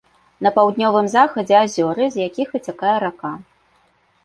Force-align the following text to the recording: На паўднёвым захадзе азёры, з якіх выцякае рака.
На 0.45 0.51
паўднёвым 0.55 1.09
захадзе 1.15 1.55
азёры, 1.65 2.09
з 2.17 2.25
якіх 2.27 2.47
выцякае 2.57 2.97
рака. 3.07 3.33